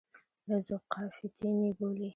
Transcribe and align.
ذوقافیتین 0.65 1.53
یې 1.65 1.71
بولي. 1.77 2.09